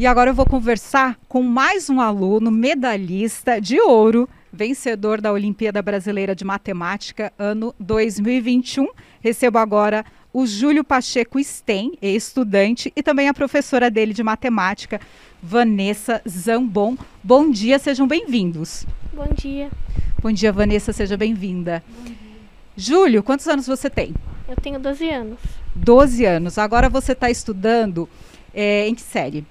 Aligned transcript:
E 0.00 0.06
agora 0.06 0.30
eu 0.30 0.34
vou 0.34 0.46
conversar 0.46 1.20
com 1.28 1.42
mais 1.42 1.90
um 1.90 2.00
aluno 2.00 2.50
medalhista 2.50 3.60
de 3.60 3.78
ouro, 3.78 4.26
vencedor 4.50 5.20
da 5.20 5.30
Olimpíada 5.30 5.82
Brasileira 5.82 6.34
de 6.34 6.42
Matemática 6.42 7.30
ano 7.38 7.74
2021. 7.78 8.88
Recebo 9.20 9.58
agora 9.58 10.02
o 10.32 10.46
Júlio 10.46 10.82
Pacheco 10.82 11.38
Sten, 11.44 11.98
estudante, 12.00 12.90
e 12.96 13.02
também 13.02 13.28
a 13.28 13.34
professora 13.34 13.90
dele 13.90 14.14
de 14.14 14.22
matemática, 14.22 14.98
Vanessa 15.42 16.22
Zambon. 16.26 16.96
Bom 17.22 17.50
dia, 17.50 17.78
sejam 17.78 18.08
bem-vindos. 18.08 18.86
Bom 19.12 19.28
dia. 19.34 19.68
Bom 20.22 20.32
dia, 20.32 20.50
Vanessa, 20.50 20.94
seja 20.94 21.14
bem-vinda. 21.14 21.84
Júlio, 22.74 23.22
quantos 23.22 23.46
anos 23.46 23.66
você 23.66 23.90
tem? 23.90 24.14
Eu 24.48 24.56
tenho 24.56 24.80
12 24.80 25.10
anos. 25.10 25.38
12 25.76 26.24
anos. 26.24 26.56
Agora 26.56 26.88
você 26.88 27.12
está 27.12 27.28
estudando 27.28 28.08
é, 28.54 28.88
em 28.88 28.94
que 28.94 29.02
série? 29.02 29.44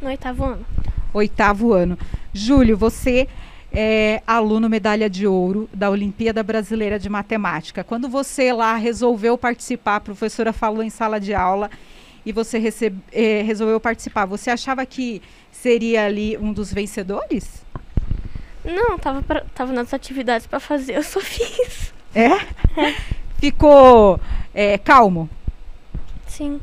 No 0.00 0.08
oitavo 0.08 0.44
ano. 0.44 0.66
Oitavo 1.12 1.72
ano. 1.72 1.98
Júlio, 2.32 2.76
você 2.76 3.28
é 3.72 4.22
aluno 4.26 4.68
medalha 4.68 5.10
de 5.10 5.26
ouro 5.26 5.68
da 5.72 5.90
Olimpíada 5.90 6.42
Brasileira 6.42 6.98
de 6.98 7.08
Matemática. 7.08 7.82
Quando 7.82 8.08
você 8.08 8.52
lá 8.52 8.76
resolveu 8.76 9.36
participar, 9.36 9.96
a 9.96 10.00
professora 10.00 10.52
falou 10.52 10.82
em 10.82 10.90
sala 10.90 11.18
de 11.18 11.34
aula 11.34 11.70
e 12.24 12.32
você 12.32 12.58
recebe, 12.58 12.98
é, 13.12 13.42
resolveu 13.42 13.80
participar, 13.80 14.26
você 14.26 14.50
achava 14.50 14.86
que 14.86 15.20
seria 15.50 16.06
ali 16.06 16.38
um 16.38 16.52
dos 16.52 16.72
vencedores? 16.72 17.64
Não, 18.64 18.98
tava, 18.98 19.22
pra, 19.22 19.40
tava 19.54 19.72
nas 19.72 19.92
atividades 19.92 20.46
para 20.46 20.60
fazer, 20.60 20.94
eu 20.96 21.02
só 21.02 21.20
fiz. 21.20 21.92
É? 22.14 22.30
Ficou 23.38 24.20
é, 24.54 24.78
calmo? 24.78 25.28
Sim. 26.28 26.60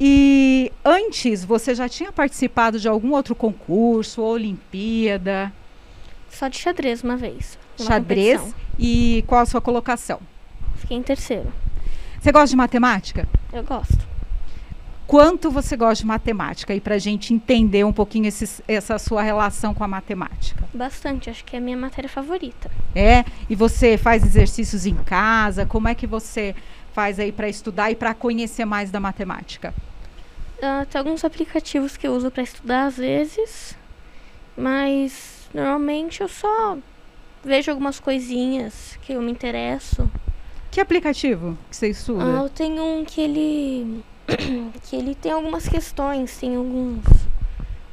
E 0.00 0.72
antes, 0.84 1.44
você 1.44 1.74
já 1.74 1.88
tinha 1.88 2.10
participado 2.10 2.80
de 2.80 2.88
algum 2.88 3.12
outro 3.12 3.34
concurso, 3.34 4.22
Olimpíada? 4.22 5.52
Só 6.30 6.48
de 6.48 6.56
xadrez 6.58 7.02
uma 7.02 7.16
vez. 7.16 7.58
numa 7.78 7.88
Xadrez? 7.90 8.38
competição. 8.40 8.60
E 8.78 9.24
qual 9.26 9.42
a 9.42 9.46
sua 9.46 9.60
colocação? 9.60 10.20
Fiquei 10.76 10.96
em 10.96 11.02
terceiro. 11.02 11.52
Você 12.20 12.32
gosta 12.32 12.48
de 12.48 12.56
matemática? 12.56 13.28
Eu 13.52 13.62
gosto. 13.62 14.08
Quanto 15.06 15.50
você 15.50 15.76
gosta 15.76 16.02
de 16.02 16.06
matemática? 16.06 16.74
E 16.74 16.80
para 16.80 16.94
a 16.94 16.98
gente 16.98 17.34
entender 17.34 17.84
um 17.84 17.92
pouquinho 17.92 18.26
esses- 18.26 18.62
essa 18.68 18.98
sua 18.98 19.22
relação 19.22 19.74
com 19.74 19.82
a 19.82 19.88
matemática. 19.88 20.64
Bastante, 20.72 21.28
acho 21.28 21.44
que 21.44 21.56
é 21.56 21.58
a 21.58 21.62
minha 21.62 21.76
matéria 21.76 22.08
favorita. 22.08 22.70
É? 22.94 23.24
E 23.50 23.54
você 23.56 23.98
faz 23.98 24.24
exercícios 24.24 24.86
em 24.86 24.94
casa? 24.94 25.66
Como 25.66 25.88
é 25.88 25.94
que 25.94 26.06
você 26.06 26.54
faz 26.94 27.18
aí 27.18 27.32
para 27.32 27.48
estudar 27.48 27.90
e 27.90 27.96
para 27.96 28.14
conhecer 28.14 28.64
mais 28.64 28.90
da 28.90 29.00
matemática? 29.00 29.74
Ah, 30.62 30.86
tem 30.88 30.98
alguns 30.98 31.24
aplicativos 31.24 31.96
que 31.96 32.06
eu 32.06 32.12
uso 32.12 32.30
para 32.30 32.42
estudar 32.42 32.86
às 32.86 32.96
vezes, 32.96 33.76
mas 34.56 35.48
normalmente 35.54 36.20
eu 36.20 36.28
só 36.28 36.76
vejo 37.44 37.70
algumas 37.70 37.98
coisinhas 37.98 38.98
que 39.02 39.12
eu 39.12 39.22
me 39.22 39.32
interesso. 39.32 40.10
Que 40.70 40.80
aplicativo 40.80 41.58
que 41.68 41.76
você 41.76 41.88
estuda? 41.88 42.24
Ah, 42.24 42.42
eu 42.42 42.48
tenho 42.48 42.82
um 42.82 43.04
que 43.04 43.20
ele 43.20 44.04
que 44.84 44.96
ele 44.96 45.14
tem 45.14 45.32
algumas 45.32 45.68
questões, 45.68 46.36
tem 46.36 46.56
alguns 46.56 47.04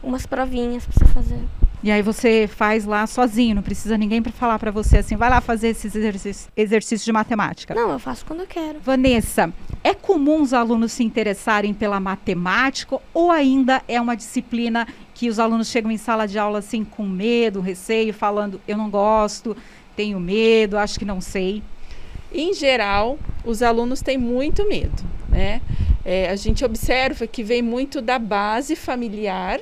umas 0.03 0.25
provinhas 0.25 0.85
para 0.85 0.93
você 0.93 1.13
fazer. 1.13 1.43
E 1.83 1.91
aí 1.91 2.01
você 2.01 2.47
faz 2.47 2.85
lá 2.85 3.05
sozinho, 3.05 3.55
não 3.55 3.61
precisa 3.61 3.97
ninguém 3.97 4.21
para 4.21 4.31
falar 4.31 4.57
para 4.57 4.71
você 4.71 4.97
assim, 4.97 5.15
vai 5.15 5.29
lá 5.29 5.39
fazer 5.39 5.69
esses 5.69 5.95
exercícios, 5.95 6.49
exercícios 6.55 7.05
de 7.05 7.11
matemática. 7.11 7.73
Não, 7.75 7.91
eu 7.91 7.99
faço 7.99 8.25
quando 8.25 8.41
eu 8.41 8.47
quero. 8.47 8.79
Vanessa, 8.79 9.53
é 9.87 9.93
comum 9.93 10.41
os 10.41 10.53
alunos 10.53 10.91
se 10.91 11.01
interessarem 11.01 11.73
pela 11.73 11.97
matemática 11.97 12.99
ou 13.13 13.31
ainda 13.31 13.81
é 13.87 14.01
uma 14.01 14.17
disciplina 14.17 14.85
que 15.13 15.29
os 15.29 15.39
alunos 15.39 15.69
chegam 15.69 15.89
em 15.89 15.97
sala 15.97 16.27
de 16.27 16.37
aula 16.37 16.59
assim 16.59 16.83
com 16.83 17.03
medo, 17.03 17.61
receio, 17.61 18.13
falando 18.13 18.59
eu 18.67 18.75
não 18.75 18.89
gosto, 18.89 19.55
tenho 19.95 20.19
medo, 20.19 20.77
acho 20.77 20.99
que 20.99 21.05
não 21.05 21.21
sei. 21.21 21.63
Em 22.33 22.53
geral, 22.53 23.17
os 23.45 23.63
alunos 23.63 24.01
têm 24.01 24.17
muito 24.17 24.67
medo, 24.67 25.01
né? 25.29 25.61
É, 26.03 26.29
a 26.29 26.35
gente 26.35 26.65
observa 26.65 27.25
que 27.25 27.41
vem 27.41 27.61
muito 27.61 28.01
da 28.01 28.19
base 28.19 28.75
familiar 28.75 29.61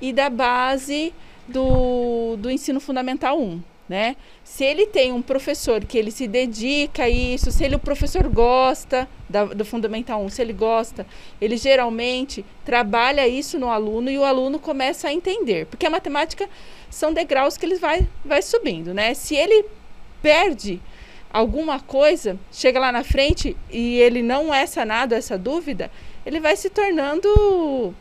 e 0.00 0.12
da 0.12 0.28
base 0.28 1.14
do, 1.46 2.36
do 2.36 2.50
ensino 2.50 2.80
fundamental 2.80 3.40
1, 3.40 3.62
né? 3.90 4.14
Se 4.44 4.62
ele 4.62 4.86
tem 4.86 5.12
um 5.12 5.20
professor 5.20 5.84
que 5.84 5.98
ele 5.98 6.12
se 6.12 6.28
dedica 6.28 7.02
a 7.02 7.10
isso, 7.10 7.50
se 7.50 7.64
ele, 7.64 7.74
o 7.74 7.78
professor 7.80 8.28
gosta 8.28 9.08
da, 9.28 9.46
do 9.46 9.64
fundamental 9.64 10.22
1, 10.22 10.28
se 10.28 10.40
ele 10.40 10.52
gosta, 10.52 11.04
ele 11.40 11.56
geralmente 11.56 12.44
trabalha 12.64 13.26
isso 13.26 13.58
no 13.58 13.68
aluno 13.68 14.08
e 14.08 14.16
o 14.16 14.22
aluno 14.22 14.60
começa 14.60 15.08
a 15.08 15.12
entender, 15.12 15.66
porque 15.66 15.86
a 15.86 15.90
matemática 15.90 16.48
são 16.88 17.12
degraus 17.12 17.56
que 17.56 17.66
ele 17.66 17.74
vai, 17.74 18.06
vai 18.24 18.40
subindo, 18.42 18.94
né? 18.94 19.12
Se 19.12 19.34
ele 19.34 19.64
perde 20.22 20.80
alguma 21.28 21.80
coisa, 21.80 22.38
chega 22.52 22.78
lá 22.78 22.92
na 22.92 23.02
frente 23.02 23.56
e 23.72 23.96
ele 23.96 24.22
não 24.22 24.54
é 24.54 24.66
sanado 24.66 25.16
essa 25.16 25.36
dúvida, 25.36 25.90
ele 26.24 26.38
vai 26.38 26.54
se 26.54 26.70
tornando 26.70 27.92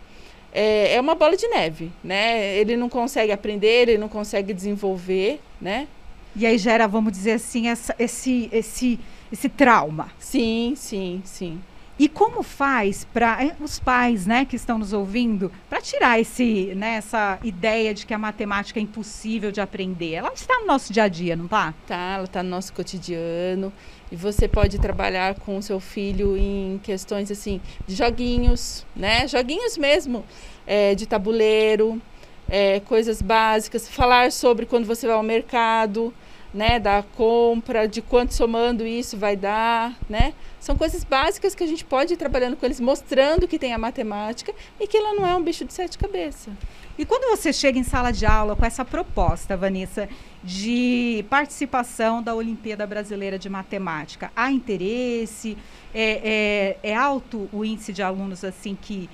é, 0.54 0.96
é 0.96 1.02
uma 1.02 1.16
bola 1.16 1.36
de 1.38 1.48
neve, 1.48 1.92
né? 2.04 2.56
Ele 2.58 2.76
não 2.78 2.90
consegue 2.90 3.32
aprender, 3.32 3.90
ele 3.90 3.98
não 3.98 4.10
consegue 4.10 4.54
desenvolver, 4.54 5.40
né? 5.62 5.88
E 6.36 6.46
aí 6.46 6.58
gera, 6.58 6.88
vamos 6.88 7.12
dizer 7.12 7.34
assim, 7.34 7.68
essa- 7.68 7.96
esse, 8.00 8.50
esse, 8.52 9.00
esse 9.32 9.50
trauma. 9.50 10.12
Sim, 10.20 10.74
sim, 10.76 11.22
sim. 11.26 11.60
E 12.00 12.08
como 12.08 12.42
faz 12.42 13.06
para 13.14 13.54
os 13.60 13.78
pais, 13.78 14.26
né, 14.26 14.46
que 14.46 14.56
estão 14.56 14.78
nos 14.78 14.94
ouvindo, 14.94 15.52
para 15.70 15.82
tirar 15.82 16.18
esse, 16.18 16.74
né, 16.74 16.96
essa 16.96 17.38
ideia 17.44 17.94
de 17.94 18.06
que 18.06 18.14
a 18.14 18.18
matemática 18.18 18.80
é 18.80 18.84
impossível 18.84 19.52
de 19.52 19.60
aprender? 19.60 20.14
Ela 20.14 20.32
está 20.34 20.62
no 20.62 20.66
nosso 20.66 20.94
dia 20.94 21.04
a 21.04 21.08
dia, 21.10 21.36
não 21.36 21.46
tá? 21.46 21.74
Tá, 21.86 22.14
ela 22.16 22.28
tá 22.28 22.42
no 22.42 22.50
nosso 22.50 22.72
cotidiano 22.72 23.74
e 24.10 24.16
você 24.16 24.48
pode 24.48 24.80
trabalhar 24.80 25.36
com 25.36 25.58
o 25.58 25.62
seu 25.62 25.82
filho 25.82 26.38
em 26.38 26.80
questões 26.82 27.30
assim 27.30 27.60
de 27.86 27.96
joguinhos, 27.96 28.86
né? 28.96 29.28
Joguinhos 29.28 29.78
mesmo, 29.78 30.24
é, 30.66 30.96
de 30.96 31.06
tabuleiro, 31.06 32.02
é, 32.48 32.80
coisas 32.80 33.22
básicas, 33.22 33.90
falar 33.90 34.31
sobre 34.31 34.66
quando 34.66 34.86
você 34.86 35.06
vai 35.06 35.18
ao 35.18 35.24
mercado, 35.24 36.14
né? 36.54 36.80
Da 36.80 37.04
compra, 37.04 37.88
de 37.88 38.02
quanto 38.02 38.34
somando 38.34 38.86
isso 38.86 39.18
vai 39.18 39.36
dar, 39.36 39.98
né? 40.10 40.34
São 40.60 40.76
coisas 40.76 41.04
básicas 41.04 41.56
que 41.56 41.64
a 41.64 41.68
gente 41.68 41.86
pode 41.86 42.14
ir 42.14 42.18
trabalhando 42.18 42.58
com 42.58 42.66
eles, 42.66 42.80
mostrando 42.80 43.48
que 43.48 43.60
tem 43.60 43.74
a 43.74 43.78
matemática 43.78 44.54
e 44.80 44.88
que 44.88 44.98
ela 44.98 45.14
não 45.14 45.26
é 45.26 45.36
um 45.36 45.44
bicho 45.44 45.66
de 45.66 45.74
sete 45.74 45.98
cabeças. 45.98 46.54
E 46.98 47.06
quando 47.06 47.30
você 47.30 47.54
chega 47.54 47.80
em 47.80 47.84
sala 47.84 48.12
de 48.12 48.26
aula 48.26 48.58
com 48.58 48.66
essa 48.66 48.84
proposta, 48.84 49.56
Vanessa, 49.56 50.10
de 50.44 51.24
participação 51.30 52.22
da 52.22 52.36
Olimpíada 52.36 52.86
Brasileira 52.86 53.40
de 53.40 53.50
Matemática, 53.50 54.30
há 54.36 54.52
interesse? 54.52 55.58
É, 55.94 56.78
é, 56.84 56.92
é 56.92 56.96
alto 56.96 57.50
o 57.54 57.64
índice 57.64 57.94
de 57.94 58.04
alunos 58.04 58.44
assim 58.44 58.78
que 58.80 59.10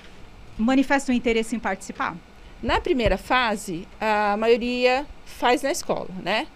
manifestam 0.58 1.14
interesse 1.14 1.56
em 1.56 1.60
participar? 1.60 2.16
Na 2.64 2.82
primeira 2.82 3.20
fase, 3.20 3.88
a 4.02 4.36
maioria 4.36 5.06
faz 5.24 5.62
na 5.62 5.72
escola, 5.72 6.10
né? 6.24 6.48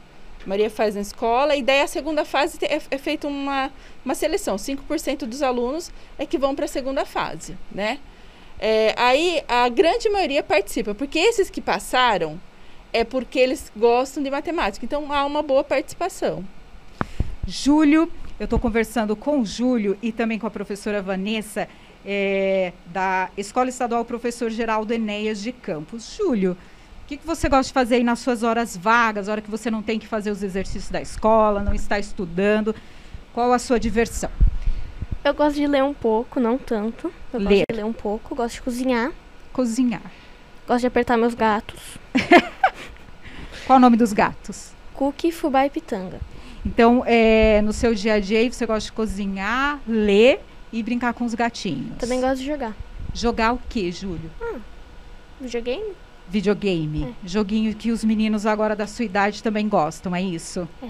A 0.43 0.47
maioria 0.47 0.69
faz 0.69 0.95
na 0.95 1.01
escola, 1.01 1.55
e 1.55 1.61
daí 1.61 1.81
a 1.81 1.87
segunda 1.87 2.23
fase 2.23 2.57
é, 2.61 2.81
é 2.89 2.97
feita 2.97 3.27
uma, 3.27 3.71
uma 4.03 4.15
seleção. 4.15 4.55
5% 4.55 5.25
dos 5.25 5.41
alunos 5.41 5.91
é 6.17 6.25
que 6.25 6.37
vão 6.37 6.55
para 6.55 6.65
a 6.65 6.67
segunda 6.67 7.05
fase, 7.05 7.57
né? 7.71 7.99
É, 8.59 8.93
aí 8.97 9.41
a 9.47 9.69
grande 9.69 10.09
maioria 10.09 10.43
participa, 10.43 10.93
porque 10.93 11.17
esses 11.17 11.49
que 11.49 11.61
passaram 11.61 12.39
é 12.91 13.03
porque 13.03 13.39
eles 13.39 13.71
gostam 13.75 14.21
de 14.21 14.29
matemática. 14.29 14.85
Então 14.85 15.11
há 15.11 15.25
uma 15.25 15.41
boa 15.41 15.63
participação. 15.63 16.43
Júlio, 17.47 18.11
eu 18.39 18.43
estou 18.43 18.59
conversando 18.59 19.15
com 19.15 19.41
o 19.41 19.45
Júlio 19.45 19.97
e 20.01 20.11
também 20.11 20.37
com 20.37 20.47
a 20.47 20.51
professora 20.51 21.01
Vanessa, 21.01 21.67
é, 22.05 22.73
da 22.87 23.29
Escola 23.37 23.69
Estadual 23.69 24.05
Professor 24.05 24.49
Geraldo 24.49 24.93
Enéas 24.93 25.41
de 25.41 25.51
Campos. 25.51 26.15
Júlio, 26.17 26.57
que, 27.09 27.17
que 27.17 27.25
você 27.25 27.49
gosta 27.49 27.63
de 27.69 27.73
fazer 27.73 27.95
aí 27.95 28.03
nas 28.03 28.19
suas 28.19 28.43
horas 28.43 28.77
vagas, 28.77 29.27
hora 29.27 29.41
que 29.41 29.49
você 29.49 29.71
não 29.71 29.81
tem 29.81 29.97
que 29.97 30.05
fazer 30.05 30.29
os 30.29 30.43
exercícios 30.43 30.91
da 30.91 31.01
escola, 31.01 31.63
não 31.63 31.73
está 31.73 31.97
estudando? 31.97 32.75
Qual 33.33 33.51
a 33.51 33.57
sua 33.57 33.79
diversão? 33.79 34.29
Eu 35.23 35.33
gosto 35.33 35.55
de 35.55 35.65
ler 35.65 35.83
um 35.83 35.93
pouco, 35.93 36.39
não 36.39 36.55
tanto. 36.59 37.11
Eu 37.33 37.39
Ler. 37.39 37.45
gosto 37.45 37.65
de 37.71 37.75
ler 37.77 37.85
um 37.85 37.93
pouco, 37.93 38.35
gosto 38.35 38.55
de 38.55 38.61
cozinhar, 38.61 39.11
Cozinhar. 39.51 40.03
gosto 40.67 40.81
de 40.81 40.85
apertar 40.87 41.17
meus 41.17 41.33
gatos. 41.33 41.97
Qual 43.65 43.77
o 43.77 43.79
nome 43.79 43.97
dos 43.97 44.13
gatos? 44.13 44.71
Cookie, 44.93 45.31
fubá 45.31 45.65
e 45.65 45.69
pitanga. 45.71 46.19
Então, 46.63 47.03
é, 47.07 47.59
no 47.63 47.73
seu 47.73 47.95
dia 47.95 48.13
a 48.13 48.19
dia, 48.19 48.51
você 48.51 48.67
gosta 48.67 48.85
de 48.85 48.91
cozinhar, 48.91 49.79
ler 49.87 50.41
e 50.71 50.83
brincar 50.83 51.13
com 51.13 51.25
os 51.25 51.33
gatinhos. 51.33 51.97
Também 51.97 52.21
gosto 52.21 52.37
de 52.37 52.45
jogar. 52.45 52.75
Jogar 53.15 53.53
o 53.53 53.59
que, 53.67 53.91
Júlio? 53.91 54.29
Videogame? 55.41 55.95
Videogame. 56.29 57.15
Joguinho 57.25 57.73
que 57.75 57.91
os 57.91 58.03
meninos 58.03 58.45
agora 58.45 58.75
da 58.75 58.85
sua 58.85 59.05
idade 59.05 59.41
também 59.41 59.67
gostam, 59.67 60.15
é 60.15 60.21
isso? 60.21 60.67
É. 60.83 60.87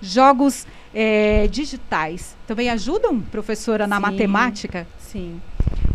Jogos 0.00 0.66
é, 0.94 1.48
digitais 1.48 2.36
também 2.46 2.70
ajudam, 2.70 3.20
professora, 3.20 3.86
na 3.86 3.96
Sim. 3.96 4.02
matemática? 4.02 4.86
Sim. 4.98 5.40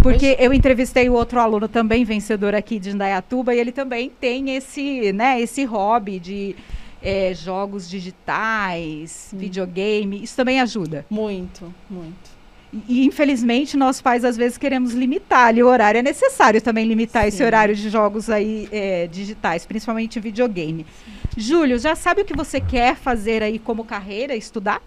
Porque 0.01 0.35
eu 0.37 0.53
entrevistei 0.53 1.09
o 1.09 1.13
outro 1.13 1.39
aluno 1.39 1.69
também, 1.69 2.03
vencedor 2.03 2.53
aqui 2.53 2.77
de 2.77 2.89
Indaiatuba, 2.89 3.55
e 3.55 3.59
ele 3.59 3.71
também 3.71 4.09
tem 4.09 4.55
esse, 4.55 5.13
né, 5.13 5.39
esse 5.39 5.63
hobby 5.63 6.19
de 6.19 6.55
é, 7.01 7.33
jogos 7.33 7.89
digitais, 7.89 9.31
hum. 9.33 9.37
videogame. 9.37 10.21
Isso 10.21 10.35
também 10.35 10.59
ajuda? 10.59 11.05
Muito, 11.09 11.73
muito. 11.89 12.42
E, 12.87 13.05
infelizmente, 13.05 13.77
nós 13.77 14.01
pais 14.01 14.25
às 14.25 14.35
vezes 14.35 14.57
queremos 14.57 14.93
limitar 14.93 15.47
ali 15.47 15.61
o 15.61 15.67
horário. 15.67 15.99
É 15.99 16.01
necessário 16.01 16.59
também 16.61 16.85
limitar 16.85 17.23
Sim. 17.23 17.27
esse 17.27 17.43
horário 17.43 17.75
de 17.75 17.89
jogos 17.89 18.29
aí 18.29 18.67
é, 18.71 19.07
digitais, 19.07 19.65
principalmente 19.65 20.19
videogame. 20.19 20.85
Sim. 21.05 21.11
Júlio, 21.37 21.77
já 21.77 21.95
sabe 21.95 22.21
o 22.21 22.25
que 22.25 22.35
você 22.35 22.59
quer 22.59 22.95
fazer 22.95 23.43
aí 23.43 23.59
como 23.59 23.85
carreira, 23.85 24.35
estudar? 24.35 24.81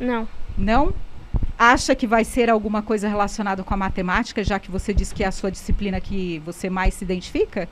Não. 0.00 0.26
Não? 0.56 0.94
Acha 1.58 1.94
que 1.94 2.06
vai 2.06 2.24
ser 2.24 2.48
alguma 2.48 2.82
coisa 2.82 3.08
relacionada 3.08 3.62
com 3.62 3.74
a 3.74 3.76
matemática, 3.76 4.42
já 4.42 4.58
que 4.58 4.70
você 4.70 4.94
disse 4.94 5.14
que 5.14 5.22
é 5.22 5.26
a 5.26 5.32
sua 5.32 5.50
disciplina 5.50 6.00
que 6.00 6.40
você 6.44 6.70
mais 6.70 6.94
se 6.94 7.04
identifica? 7.04 7.68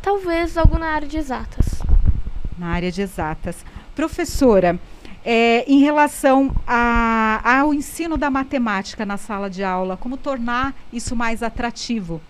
Talvez 0.00 0.56
algo 0.56 0.78
na 0.78 0.86
área 0.86 1.08
de 1.08 1.16
exatas. 1.16 1.80
Na 2.56 2.68
área 2.68 2.92
de 2.92 3.02
exatas. 3.02 3.64
Professora, 3.94 4.78
é, 5.24 5.64
em 5.66 5.78
relação 5.80 6.54
a, 6.66 7.60
ao 7.60 7.72
ensino 7.72 8.16
da 8.16 8.30
matemática 8.30 9.06
na 9.06 9.16
sala 9.16 9.48
de 9.48 9.64
aula, 9.64 9.96
como 9.96 10.16
tornar 10.16 10.74
isso 10.92 11.16
mais 11.16 11.42
atrativo? 11.42 12.20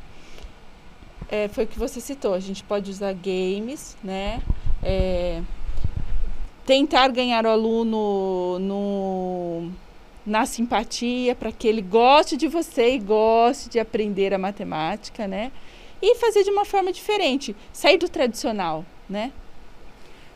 É, 1.28 1.48
foi 1.48 1.64
o 1.64 1.66
que 1.66 1.78
você 1.78 2.00
citou. 2.00 2.34
A 2.34 2.40
gente 2.40 2.62
pode 2.62 2.90
usar 2.90 3.12
games, 3.12 3.96
né? 4.04 4.40
É, 4.82 5.42
tentar 6.64 7.08
ganhar 7.08 7.44
o 7.44 7.48
aluno 7.48 8.58
no, 8.60 9.70
na 10.24 10.46
simpatia 10.46 11.34
para 11.34 11.50
que 11.50 11.66
ele 11.66 11.82
goste 11.82 12.36
de 12.36 12.46
você 12.46 12.94
e 12.94 12.98
goste 12.98 13.68
de 13.68 13.80
aprender 13.80 14.32
a 14.32 14.38
matemática, 14.38 15.26
né? 15.26 15.50
E 16.00 16.14
fazer 16.16 16.44
de 16.44 16.50
uma 16.50 16.64
forma 16.64 16.92
diferente, 16.92 17.56
sair 17.72 17.98
do 17.98 18.08
tradicional, 18.08 18.84
né? 19.08 19.32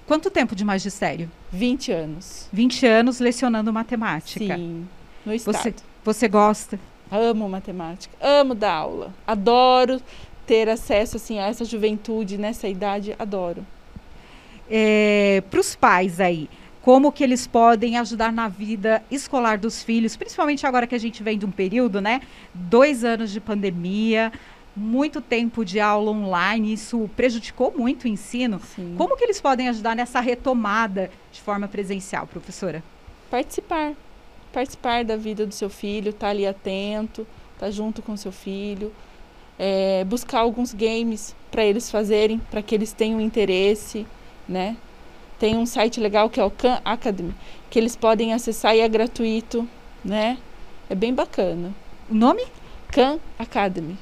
Quanto 0.08 0.30
tempo 0.30 0.56
de 0.56 0.64
magistério? 0.64 1.30
20 1.52 1.92
anos. 1.92 2.48
20 2.50 2.86
anos 2.86 3.20
lecionando 3.20 3.70
matemática. 3.70 4.56
Sim, 4.56 4.88
no 5.24 5.34
estado. 5.34 5.54
Você, 5.62 5.74
você 6.02 6.28
gosta? 6.28 6.80
Amo 7.12 7.46
matemática, 7.46 8.16
amo 8.18 8.54
dar 8.54 8.72
aula. 8.72 9.12
Adoro 9.26 10.00
ter 10.46 10.66
acesso 10.66 11.16
assim 11.16 11.38
a 11.38 11.46
essa 11.48 11.62
juventude 11.62 12.38
nessa 12.38 12.66
idade, 12.66 13.14
adoro. 13.18 13.66
É, 14.70 15.42
Para 15.50 15.60
os 15.60 15.76
pais 15.76 16.20
aí, 16.20 16.48
como 16.80 17.12
que 17.12 17.22
eles 17.22 17.46
podem 17.46 17.98
ajudar 17.98 18.32
na 18.32 18.48
vida 18.48 19.02
escolar 19.10 19.58
dos 19.58 19.82
filhos, 19.82 20.16
principalmente 20.16 20.66
agora 20.66 20.86
que 20.86 20.94
a 20.94 20.98
gente 20.98 21.22
vem 21.22 21.38
de 21.38 21.44
um 21.44 21.50
período, 21.50 22.00
né? 22.00 22.22
Dois 22.54 23.04
anos 23.04 23.30
de 23.30 23.40
pandemia, 23.40 24.32
muito 24.78 25.20
tempo 25.20 25.64
de 25.64 25.80
aula 25.80 26.10
online, 26.10 26.72
isso 26.72 27.08
prejudicou 27.16 27.74
muito 27.76 28.04
o 28.04 28.08
ensino. 28.08 28.60
Sim. 28.60 28.94
Como 28.96 29.16
que 29.16 29.24
eles 29.24 29.40
podem 29.40 29.68
ajudar 29.68 29.94
nessa 29.94 30.20
retomada 30.20 31.10
de 31.32 31.40
forma 31.40 31.68
presencial, 31.68 32.26
professora? 32.26 32.82
Participar. 33.30 33.92
Participar 34.52 35.04
da 35.04 35.16
vida 35.16 35.44
do 35.44 35.52
seu 35.52 35.68
filho, 35.68 36.10
estar 36.10 36.26
tá 36.26 36.30
ali 36.30 36.46
atento, 36.46 37.26
estar 37.54 37.66
tá 37.66 37.70
junto 37.70 38.00
com 38.00 38.16
seu 38.16 38.32
filho. 38.32 38.92
É, 39.58 40.04
buscar 40.04 40.40
alguns 40.40 40.72
games 40.72 41.34
para 41.50 41.64
eles 41.64 41.90
fazerem, 41.90 42.38
para 42.50 42.62
que 42.62 42.74
eles 42.74 42.92
tenham 42.92 43.20
interesse, 43.20 44.06
né? 44.48 44.76
Tem 45.38 45.56
um 45.56 45.66
site 45.66 46.00
legal 46.00 46.30
que 46.30 46.40
é 46.40 46.44
o 46.44 46.50
Khan 46.50 46.80
Academy, 46.84 47.34
que 47.68 47.78
eles 47.78 47.94
podem 47.94 48.32
acessar 48.32 48.74
e 48.74 48.80
é 48.80 48.88
gratuito, 48.88 49.68
né? 50.04 50.38
É 50.88 50.94
bem 50.94 51.12
bacana. 51.12 51.72
O 52.08 52.14
nome? 52.14 52.44
Khan 52.90 53.18
Academy. 53.38 53.98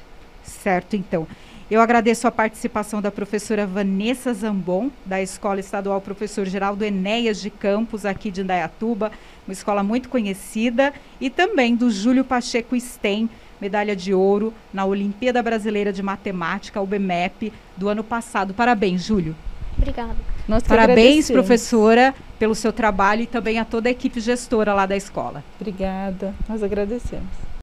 Certo, 0.47 0.95
então. 0.95 1.27
Eu 1.69 1.81
agradeço 1.81 2.25
a 2.25 2.31
participação 2.31 3.01
da 3.01 3.11
professora 3.11 3.67
Vanessa 3.67 4.33
Zambon, 4.33 4.89
da 5.05 5.21
Escola 5.21 5.59
Estadual 5.59 5.99
Professor 5.99 6.45
Geraldo 6.45 6.85
Enéas 6.85 7.41
de 7.41 7.49
Campos, 7.49 8.05
aqui 8.05 8.31
de 8.31 8.39
Indaiatuba, 8.39 9.11
uma 9.45 9.51
escola 9.51 9.83
muito 9.83 10.07
conhecida, 10.07 10.93
e 11.19 11.29
também 11.29 11.75
do 11.75 11.91
Júlio 11.91 12.23
Pacheco 12.23 12.79
Sten, 12.79 13.29
medalha 13.59 13.97
de 13.97 14.13
ouro 14.13 14.53
na 14.73 14.85
Olimpíada 14.85 15.43
Brasileira 15.43 15.91
de 15.91 16.01
Matemática, 16.01 16.79
UBMEP, 16.79 17.51
do 17.75 17.89
ano 17.89 18.03
passado. 18.03 18.53
Parabéns, 18.53 19.03
Júlio. 19.03 19.35
Obrigada. 19.77 20.15
Nós 20.47 20.63
Parabéns, 20.63 21.29
professora, 21.29 22.15
pelo 22.39 22.55
seu 22.55 22.71
trabalho 22.71 23.23
e 23.23 23.27
também 23.27 23.59
a 23.59 23.65
toda 23.65 23.89
a 23.89 23.91
equipe 23.91 24.21
gestora 24.21 24.73
lá 24.73 24.85
da 24.85 24.95
escola. 24.95 25.43
Obrigada. 25.59 26.33
Nós 26.47 26.63
agradecemos. 26.63 27.47